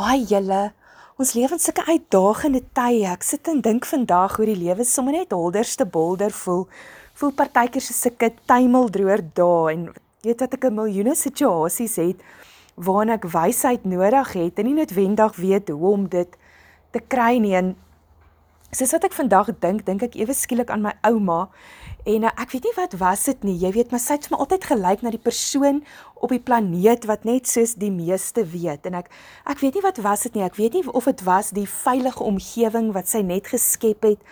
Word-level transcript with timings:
Haai 0.00 0.22
julle, 0.24 0.70
ons 1.20 1.30
leef 1.36 1.52
in 1.52 1.60
sulke 1.60 1.82
uitdagende 1.84 2.62
tye. 2.72 3.02
Ek 3.10 3.24
sit 3.26 3.48
en 3.52 3.58
dink 3.60 3.84
vandag 3.84 4.38
hoe 4.38 4.46
die 4.48 4.56
lewe 4.56 4.86
sommer 4.88 5.12
net 5.12 5.34
holderste 5.36 5.84
bolder 5.84 6.32
voel. 6.32 6.62
Voel 7.20 7.34
partykeer 7.36 7.84
so 7.84 7.92
sulke 7.92 8.30
tuimeldroër 8.48 9.20
dae 9.36 9.74
en 9.74 9.82
weet 10.24 10.40
wat 10.40 10.56
ek 10.56 10.64
'n 10.70 10.78
miljoene 10.78 11.12
situasies 11.12 11.96
het 12.00 12.24
waarna 12.80 13.18
ek 13.20 13.28
wysheid 13.28 13.84
nodig 13.84 14.32
het 14.40 14.58
en 14.58 14.66
nie 14.66 14.78
noodwendig 14.80 15.36
weet 15.36 15.68
hoe 15.68 15.92
om 15.92 16.08
dit 16.08 16.32
te 16.92 17.00
kry 17.00 17.36
nie. 17.36 17.54
En 17.54 17.76
soos 18.70 18.92
wat 18.94 19.04
ek 19.08 19.14
vandag 19.16 19.50
dink, 19.62 19.84
dink 19.86 20.02
ek 20.06 20.16
ewe 20.20 20.34
skielik 20.36 20.70
aan 20.70 20.84
my 20.84 20.92
ouma 21.06 21.48
en 22.08 22.24
uh, 22.24 22.30
ek 22.40 22.54
weet 22.54 22.68
nie 22.68 22.74
wat 22.76 22.94
was 23.00 23.24
dit 23.28 23.42
nie. 23.44 23.56
Jy 23.60 23.72
weet, 23.74 23.90
maar 23.92 24.00
sy 24.00 24.16
het 24.16 24.28
vir 24.28 24.36
my 24.36 24.40
altyd 24.44 24.66
gelyk 24.70 25.02
na 25.04 25.10
die 25.12 25.20
persoon 25.20 25.82
op 26.16 26.32
die 26.32 26.40
planeet 26.40 27.04
wat 27.10 27.26
net 27.28 27.50
soos 27.50 27.74
die 27.80 27.90
meeste 27.92 28.44
weet. 28.46 28.86
En 28.88 29.00
ek 29.02 29.10
ek 29.50 29.60
weet 29.60 29.76
nie 29.76 29.84
wat 29.84 30.00
was 30.04 30.24
dit 30.28 30.38
nie. 30.38 30.46
Ek 30.46 30.56
weet 30.56 30.78
nie 30.78 30.84
of 30.86 31.10
dit 31.10 31.24
was 31.26 31.50
die 31.56 31.66
veilige 31.68 32.24
omgewing 32.24 32.92
wat 32.96 33.10
sy 33.10 33.24
net 33.26 33.50
geskep 33.52 34.06
het 34.06 34.22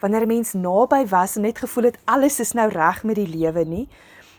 wanneer 0.00 0.22
'n 0.22 0.28
mens 0.28 0.52
naby 0.52 1.06
was 1.08 1.36
en 1.36 1.42
net 1.42 1.58
gevoel 1.58 1.90
het 1.90 1.98
alles 2.04 2.40
is 2.40 2.52
nou 2.52 2.68
reg 2.68 3.02
met 3.04 3.16
die 3.16 3.26
lewe 3.26 3.64
nie. 3.64 3.88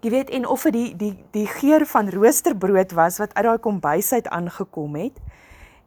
Jy 0.00 0.10
weet 0.10 0.30
en 0.30 0.46
of 0.46 0.62
dit 0.62 0.72
die 0.72 0.96
die 0.96 1.16
die 1.30 1.46
geur 1.46 1.86
van 1.86 2.08
roosterbrood 2.08 2.92
was 2.92 3.18
wat 3.18 3.34
uit 3.34 3.44
daai 3.44 3.58
kombuis 3.58 4.12
uit 4.12 4.28
aangekom 4.28 4.94
het. 4.94 5.18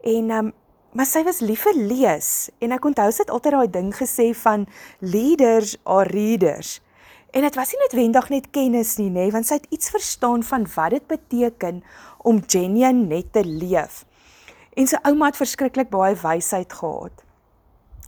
En 0.04 0.30
um, 0.30 0.54
maar 0.94 1.10
sy 1.10 1.24
was 1.26 1.42
lief 1.42 1.66
vir 1.66 1.78
lees 1.90 2.32
en 2.62 2.74
ek 2.76 2.86
onthou 2.86 3.10
sy 3.12 3.24
het 3.26 3.34
altyd 3.34 3.56
daai 3.58 3.72
ding 3.74 3.92
gesê 3.98 4.30
van 4.38 4.68
leaders 5.02 5.76
are 5.90 6.10
readers. 6.14 6.80
En 7.34 7.42
dit 7.42 7.56
was 7.58 7.72
nie 7.74 7.80
noodwendig 7.82 8.30
net 8.30 8.50
kennis 8.54 8.96
nie, 9.02 9.10
nê, 9.10 9.26
want 9.34 9.50
sy 9.50 9.58
het 9.58 9.66
iets 9.74 9.90
verstaan 9.90 10.44
van 10.46 10.68
wat 10.76 10.94
dit 10.94 11.08
beteken 11.10 11.82
om 12.22 12.44
genuine 12.46 13.08
net 13.10 13.32
te 13.34 13.42
leef. 13.42 14.04
En 14.78 14.90
sy 14.90 15.00
ouma 15.10 15.32
het 15.32 15.40
verskriklik 15.42 15.90
baie 15.90 16.14
wysheid 16.22 16.74
gehad. 16.74 17.26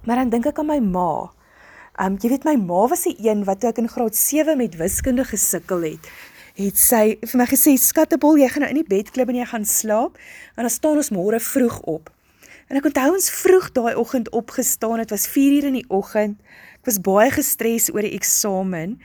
Maar 0.06 0.22
dan 0.22 0.36
dink 0.36 0.52
ek 0.52 0.61
aan 0.61 0.69
my 0.69 0.80
ma. 0.86 1.09
Um 2.02 2.19
jy 2.22 2.36
weet 2.36 2.45
my 2.45 2.53
ma 2.61 2.86
was 2.91 3.08
die 3.08 3.16
een 3.23 3.45
wat 3.50 3.63
toe 3.63 3.72
ek 3.72 3.81
in 3.81 3.89
graad 3.89 4.17
7 4.17 4.58
met 4.61 4.78
wiskunde 4.78 5.25
gesukkel 5.25 5.88
het, 5.88 6.09
het 6.59 6.78
sy 6.80 7.03
vir 7.22 7.39
my 7.39 7.47
gesê 7.50 7.73
skattebol 7.81 8.38
jy 8.39 8.50
gaan 8.52 8.66
nou 8.67 8.73
in 8.75 8.81
die 8.83 8.89
bed 8.89 9.09
klim 9.16 9.31
en 9.33 9.41
jy 9.41 9.47
gaan 9.50 9.66
slaap 9.66 10.19
en 10.56 10.67
dan 10.67 10.73
staan 10.73 11.02
ons 11.02 11.13
môre 11.16 11.41
vroeg 11.41 11.81
op. 11.89 12.11
En 12.66 12.80
ek 12.80 12.88
onthou 12.89 13.11
ons 13.13 13.27
vroeg 13.30 13.67
daai 13.77 13.94
oggend 14.02 14.31
opgestaan, 14.33 14.97
dit 15.03 15.13
was 15.13 15.27
4 15.30 15.58
uur 15.58 15.67
in 15.69 15.77
die 15.77 15.89
oggend. 15.94 16.39
Ek 16.81 16.89
was 16.89 16.97
baie 17.02 17.30
gestres 17.33 17.91
oor 17.94 18.05
die 18.05 18.16
eksamen. 18.17 18.97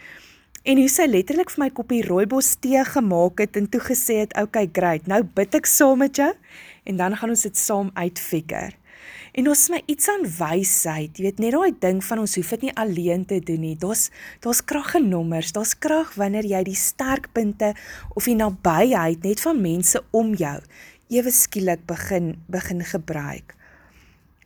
En 0.64 0.80
hoe 0.80 0.88
sy 0.92 1.06
letterlik 1.08 1.52
vir 1.52 1.64
my 1.66 1.70
koppie 1.76 2.00
rooibos 2.04 2.54
tee 2.60 2.80
gemaak 2.84 3.40
het 3.40 3.56
en 3.56 3.68
toe 3.68 3.80
gesê 3.80 4.20
het, 4.24 4.32
"Oké, 4.32 4.42
okay, 4.42 4.70
great. 4.72 5.06
Nou 5.06 5.22
bid 5.22 5.54
ek 5.54 5.66
saam 5.66 5.98
met 5.98 6.16
jou 6.16 6.32
en 6.84 6.96
dan 6.96 7.16
gaan 7.16 7.30
ons 7.30 7.42
dit 7.42 7.56
saam 7.56 7.90
uitfigure." 7.94 8.72
En 9.32 9.48
ons 9.48 9.68
my 9.68 9.82
iets 9.86 10.08
aan 10.08 10.26
wysheid, 10.26 11.16
jy 11.16 11.22
weet 11.24 11.38
net 11.38 11.52
daai 11.52 11.72
ding 11.78 12.04
van 12.04 12.18
ons 12.18 12.34
hoef 12.34 12.50
dit 12.50 12.62
nie 12.62 12.74
alleen 12.74 13.24
te 13.24 13.38
doen 13.38 13.60
nie. 13.60 13.76
Daar's 13.76 14.10
daar's 14.40 14.64
krag 14.64 14.94
in 14.94 15.08
nommers, 15.08 15.52
daar's 15.52 15.78
krag 15.78 16.14
wanneer 16.14 16.44
jy 16.44 16.62
die 16.62 16.74
sterkpunte 16.74 17.74
of 18.14 18.24
die 18.24 18.34
nabyheid 18.34 19.22
net 19.22 19.40
van 19.40 19.60
mense 19.60 20.02
om 20.10 20.34
jou 20.34 20.58
ewe 21.10 21.30
skielik 21.30 21.82
begin 21.86 22.36
begin 22.46 22.84
gebruik. 22.84 23.54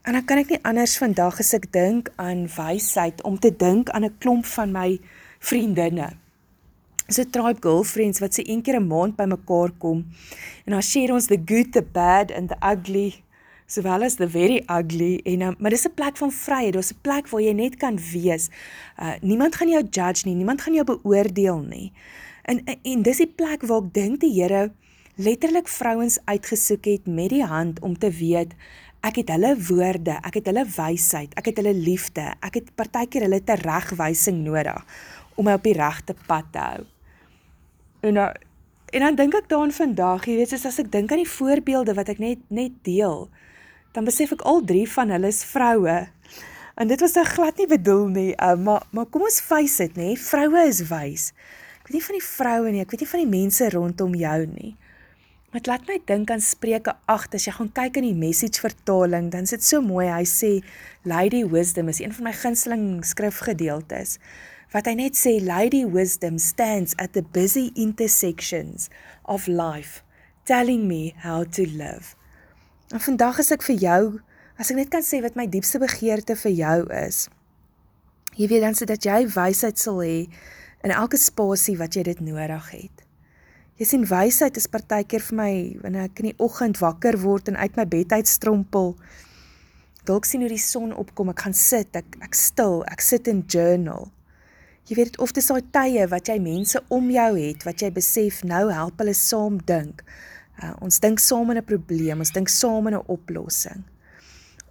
En 0.05 0.13
dan 0.13 0.25
kan 0.25 0.41
ek 0.41 0.51
nie 0.53 0.61
anders 0.65 0.97
vandag 1.01 1.39
as 1.41 1.55
ek 1.57 1.71
dink 1.73 2.11
aan 2.21 2.47
wysheid 2.57 3.23
om 3.25 3.39
te 3.41 3.53
dink 3.53 3.91
aan 3.91 4.05
'n 4.05 4.17
klomp 4.19 4.47
van 4.47 4.73
my 4.73 5.01
vriendinne. 5.39 6.17
'n 7.09 7.31
tribe 7.31 7.61
girlfriends 7.61 8.19
wat 8.19 8.35
se 8.35 8.49
een 8.49 8.63
keer 8.63 8.81
'n 8.81 8.87
maand 8.87 9.17
bymekaar 9.17 9.71
kom 9.79 10.07
en 10.65 10.73
dan 10.73 10.83
share 10.83 11.13
ons 11.13 11.27
the 11.27 11.43
good, 11.45 11.73
the 11.73 11.83
bad 11.83 12.33
and 12.33 12.49
the 12.49 12.57
ugly 12.73 13.25
sowel 13.67 14.03
as 14.03 14.15
the 14.15 14.29
very 14.29 14.63
ugly 14.67 15.21
en 15.25 15.41
um, 15.41 15.55
maar 15.59 15.71
dis 15.71 15.87
'n 15.87 15.95
plek 15.95 16.17
van 16.17 16.33
vryheid, 16.33 16.73
dis 16.73 16.93
'n 16.93 17.01
plek 17.01 17.29
waar 17.29 17.43
jy 17.43 17.53
net 17.53 17.77
kan 17.77 17.99
wees. 18.13 18.49
Uh 18.99 19.15
niemand 19.21 19.55
gaan 19.55 19.69
jou 19.69 19.85
judge 19.91 20.23
nie, 20.25 20.35
niemand 20.35 20.61
gaan 20.61 20.75
jou 20.75 20.85
beoordeel 20.85 21.61
nie. 21.61 21.93
En 22.43 22.65
en 22.83 23.03
dis 23.03 23.17
die 23.17 23.33
plek 23.37 23.63
waar 23.63 23.83
ek 23.83 23.95
dink 23.95 24.21
die 24.21 24.43
Here 24.43 24.73
letterlik 25.15 25.69
vrouens 25.69 26.19
uitgesoek 26.25 26.85
het 26.85 27.07
met 27.07 27.31
die 27.31 27.45
hand 27.45 27.81
om 27.81 27.99
te 27.99 28.11
weet 28.11 28.55
ek 29.05 29.21
het 29.21 29.35
hulle 29.35 29.53
woorde, 29.69 30.17
ek 30.25 30.39
het 30.41 30.49
hulle 30.49 30.65
wysheid, 30.65 31.35
ek 31.37 31.51
het 31.51 31.61
hulle 31.61 31.75
liefde, 31.77 32.25
ek 32.41 32.61
het 32.61 32.73
partykeer 32.79 33.27
hulle 33.27 33.43
teregwysing 33.45 34.41
nodig 34.47 34.81
om 35.37 35.49
my 35.49 35.59
op 35.59 35.67
die 35.67 35.77
regte 35.77 36.15
pad 36.29 36.49
te 36.55 36.63
hou. 36.63 36.85
En 38.07 38.21
nou 38.21 38.29
en 38.95 39.03
dan 39.03 39.17
dink 39.19 39.35
ek 39.35 39.49
daaraan 39.51 39.75
vandag, 39.75 40.29
jy 40.31 40.37
weet, 40.39 40.53
soos 40.53 40.69
as 40.71 40.79
ek 40.79 40.93
dink 40.93 41.11
aan 41.11 41.25
die 41.25 41.31
voorbeelde 41.31 41.97
wat 41.99 42.13
ek 42.13 42.21
net 42.23 42.45
net 42.55 42.77
deel, 42.87 43.27
dan 43.95 44.07
besef 44.07 44.33
ek 44.37 44.45
al 44.47 44.63
drie 44.67 44.87
van 44.91 45.11
hulle 45.11 45.33
is 45.35 45.43
vroue. 45.51 45.97
En 46.79 46.91
dit 46.91 47.03
was 47.03 47.17
nou 47.19 47.25
glad 47.27 47.59
nie 47.59 47.67
bedoel 47.71 48.07
nie, 48.15 48.31
uh, 48.39 48.55
maar 48.55 48.87
maar 48.95 49.11
kom 49.11 49.27
ons 49.27 49.41
face 49.43 49.83
dit, 49.83 49.99
nê? 49.99 50.15
Vroue 50.19 50.63
is 50.71 50.85
wys. 50.91 51.33
Ek 51.83 51.91
weet 51.91 51.99
nie 51.99 52.07
van 52.07 52.19
die 52.19 52.27
vroue 52.29 52.71
nie, 52.71 52.83
ek 52.87 52.95
weet 52.95 53.05
nie 53.05 53.11
van 53.11 53.25
die 53.25 53.33
mense 53.35 53.69
rondom 53.75 54.15
jou 54.19 54.41
nie. 54.55 54.73
Maar 55.55 55.63
laat 55.71 55.87
my 55.87 56.01
dink 56.05 56.31
aan 56.35 56.41
Spreuke 56.43 56.97
8 57.07 57.37
as 57.39 57.45
jy 57.47 57.53
gaan 57.55 57.69
kyk 57.71 58.01
in 58.01 58.09
die 58.09 58.17
message 58.19 58.59
vertaling, 58.59 59.29
dan 59.31 59.47
is 59.47 59.53
dit 59.55 59.63
so 59.63 59.79
mooi. 59.87 60.09
Hy 60.11 60.25
sê 60.27 60.49
Lady 61.07 61.45
Wisdom 61.47 61.93
is 61.93 62.01
een 62.03 62.11
van 62.17 62.27
my 62.27 62.33
gunsteling 62.35 62.89
skrifgedeeltes. 63.07 64.17
Wat 64.75 64.91
hy 64.91 64.97
net 64.99 65.15
sê 65.15 65.37
Lady 65.39 65.85
Wisdom 65.87 66.41
stands 66.43 66.97
at 66.99 67.15
the 67.15 67.23
busy 67.39 67.69
intersections 67.79 68.89
of 69.31 69.47
life, 69.47 70.03
telling 70.43 70.89
me 70.91 71.15
how 71.23 71.47
to 71.47 71.69
live. 71.71 72.17
En 72.91 73.07
vandag 73.07 73.39
is 73.47 73.55
ek 73.55 73.63
vir 73.71 73.79
jou, 73.79 74.03
as 74.59 74.75
ek 74.75 74.83
net 74.83 74.91
kan 74.91 75.07
sê 75.07 75.23
wat 75.23 75.39
my 75.39 75.47
diepste 75.47 75.79
begeerte 75.79 76.35
vir 76.43 76.57
jou 76.65 76.77
is. 76.99 77.29
Jy 78.35 78.51
weet 78.51 78.67
dan 78.67 78.75
sodat 78.75 79.07
jy 79.07 79.23
wysheid 79.39 79.79
sal 79.79 80.03
hê 80.03 80.25
in 80.83 80.99
elke 80.99 81.23
spasie 81.31 81.79
wat 81.79 81.95
jy 81.95 82.09
dit 82.11 82.27
nodig 82.27 82.71
het. 82.75 83.04
Jy 83.75 83.87
sien 83.91 84.05
wysheid 84.07 84.55
is 84.55 84.69
partykeer 84.71 85.23
vir 85.27 85.35
my 85.35 85.53
wanneer 85.83 86.07
ek 86.07 86.21
in 86.23 86.29
die 86.29 86.37
oggend 86.45 86.79
wakker 86.79 87.17
word 87.19 87.49
en 87.51 87.57
uit 87.59 87.75
my 87.75 87.85
bed 87.91 88.13
uit 88.15 88.29
strompel. 88.31 88.93
Dalk 90.07 90.29
sien 90.31 90.45
hoe 90.45 90.51
die 90.53 90.63
son 90.63 90.93
opkom, 90.95 91.33
ek 91.33 91.43
gaan 91.43 91.57
sit, 91.59 91.91
ek 91.99 92.15
ek 92.23 92.39
stil, 92.39 92.85
ek 92.87 93.03
sit 93.03 93.27
in 93.33 93.41
journal. 93.51 94.13
Jy 94.87 94.99
weet 95.01 95.19
of 95.25 95.33
dis 95.35 95.51
daai 95.51 95.67
tye 95.75 96.07
wat 96.13 96.31
jy 96.31 96.37
mense 96.45 96.79
om 96.95 97.09
jou 97.11 97.27
het 97.35 97.67
wat 97.67 97.83
jy 97.83 97.91
besef 97.97 98.45
nou 98.47 98.69
help 98.71 99.03
hulle 99.03 99.17
saam 99.19 99.59
dink. 99.67 100.05
Uh, 100.63 100.77
ons 100.85 101.01
dink 101.03 101.19
saam 101.19 101.51
in 101.51 101.59
'n 101.59 101.67
probleem, 101.67 102.23
ons 102.23 102.31
dink 102.31 102.49
saam 102.49 102.87
in 102.87 102.95
'n 102.95 103.09
oplossing. 103.11 103.83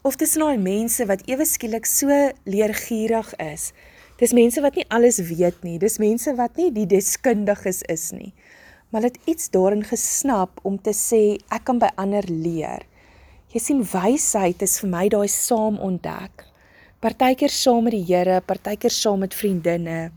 Of 0.04 0.16
dis 0.16 0.40
daai 0.40 0.56
mense 0.56 1.04
wat 1.12 1.28
ewe 1.28 1.44
skielik 1.44 1.86
so 1.86 2.08
leergierig 2.46 3.36
is. 3.36 3.74
Dis 4.18 4.32
mense 4.32 4.62
wat 4.62 4.76
nie 4.76 4.88
alles 4.88 5.20
weet 5.20 5.64
nie, 5.64 5.78
dis 5.78 6.00
mense 6.00 6.36
wat 6.36 6.56
nie 6.56 6.72
die 6.72 6.88
deskundiges 6.88 7.84
is 7.90 8.12
nie 8.12 8.32
maar 8.94 9.02
het 9.02 9.18
iets 9.26 9.50
daarin 9.50 9.84
gesnap 9.84 10.60
om 10.62 10.78
te 10.78 10.94
sê 10.94 11.22
ek 11.50 11.64
kan 11.66 11.80
by 11.82 11.90
ander 11.98 12.28
leer. 12.30 12.86
Jy 13.50 13.60
sien 13.62 13.82
wysheid 13.82 14.62
is 14.62 14.78
vir 14.84 14.92
my 14.92 15.08
daai 15.10 15.30
saam 15.34 15.80
ontdek. 15.82 16.46
Partykeer 17.02 17.50
saam 17.50 17.88
met 17.88 17.98
die 17.98 18.06
Here, 18.06 18.38
partykeer 18.46 18.94
saam 18.94 19.26
met 19.26 19.34
vriendinne. 19.34 20.12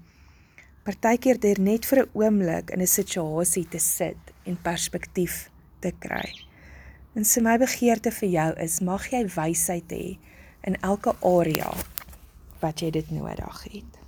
Partykeer 0.84 1.40
deur 1.40 1.60
net 1.60 1.88
vir 1.88 2.04
'n 2.04 2.10
oomblik 2.12 2.70
in 2.70 2.82
'n 2.82 2.86
situasie 2.86 3.66
te 3.68 3.78
sit 3.78 4.20
en 4.44 4.62
perspektief 4.62 5.50
te 5.80 5.92
kry. 5.98 6.28
En 7.14 7.24
so 7.24 7.40
my 7.40 7.56
begeerte 7.58 8.10
vir 8.10 8.28
jou 8.28 8.50
is 8.60 8.80
mag 8.80 9.10
jy 9.10 9.24
wysheid 9.24 9.90
hê 9.90 10.18
in 10.64 10.76
elke 10.82 11.14
area 11.24 11.72
wat 12.60 12.80
jy 12.80 12.90
dit 12.90 13.10
nodig 13.10 13.62
het. 13.72 14.05